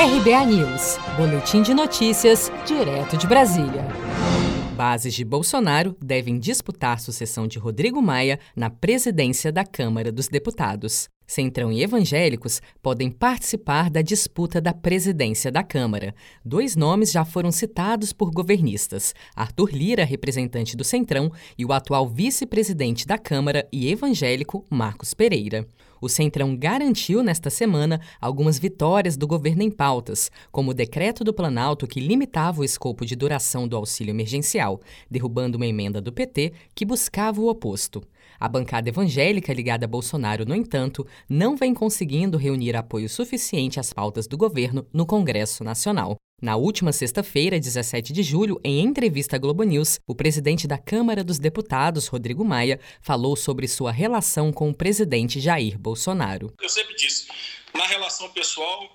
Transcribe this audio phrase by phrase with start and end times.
[0.00, 3.84] RBA News, Boletim de Notícias, direto de Brasília.
[4.76, 11.08] Bases de Bolsonaro devem disputar sucessão de Rodrigo Maia na presidência da Câmara dos Deputados.
[11.26, 16.14] Centrão e evangélicos podem participar da disputa da presidência da Câmara.
[16.44, 22.08] Dois nomes já foram citados por governistas: Arthur Lira, representante do Centrão, e o atual
[22.08, 25.66] vice-presidente da Câmara e evangélico Marcos Pereira.
[26.00, 31.32] O Centrão garantiu nesta semana algumas vitórias do governo em pautas, como o decreto do
[31.32, 36.52] Planalto que limitava o escopo de duração do auxílio emergencial, derrubando uma emenda do PT
[36.74, 38.02] que buscava o oposto.
[38.38, 43.92] A bancada evangélica ligada a Bolsonaro, no entanto, não vem conseguindo reunir apoio suficiente às
[43.92, 46.16] pautas do governo no Congresso Nacional.
[46.40, 51.24] Na última sexta-feira, 17 de julho, em entrevista à Globo News, o presidente da Câmara
[51.24, 56.54] dos Deputados, Rodrigo Maia, falou sobre sua relação com o presidente Jair Bolsonaro.
[56.62, 57.26] Eu sempre disse,
[57.74, 58.88] na relação pessoal,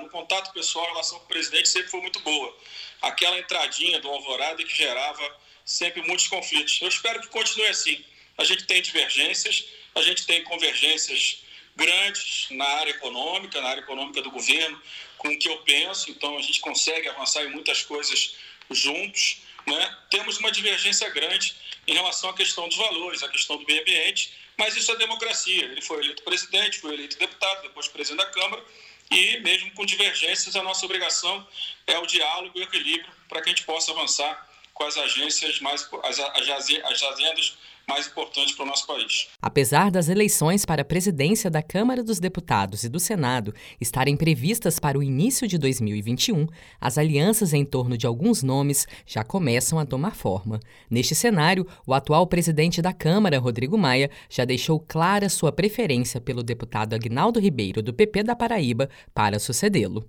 [0.00, 2.56] no contato pessoal, a relação com o presidente sempre foi muito boa.
[3.02, 5.28] Aquela entradinha do Alvorada que gerava
[5.64, 6.78] sempre muitos conflitos.
[6.80, 8.00] Eu espero que continue assim.
[8.38, 11.42] A gente tem divergências, a gente tem convergências
[11.80, 14.80] grandes na área econômica, na área econômica do governo,
[15.16, 18.36] com o que eu penso, então a gente consegue avançar em muitas coisas
[18.70, 19.38] juntos.
[19.66, 19.98] Né?
[20.10, 21.56] Temos uma divergência grande
[21.86, 25.64] em relação à questão dos valores, à questão do meio ambiente, mas isso é democracia.
[25.64, 28.62] Ele foi eleito presidente, foi eleito deputado, depois presidente da Câmara,
[29.10, 31.46] e mesmo com divergências, a nossa obrigação
[31.86, 34.49] é o diálogo e o equilíbrio para que a gente possa avançar
[34.80, 39.28] com as agências mais as, as agendas mais importantes para o nosso país.
[39.42, 44.78] Apesar das eleições para a presidência da Câmara dos Deputados e do Senado estarem previstas
[44.78, 46.46] para o início de 2021,
[46.80, 50.60] as alianças em torno de alguns nomes já começam a tomar forma.
[50.88, 56.42] Neste cenário, o atual presidente da Câmara, Rodrigo Maia, já deixou clara sua preferência pelo
[56.42, 60.08] deputado Agnaldo Ribeiro, do PP da Paraíba, para sucedê-lo.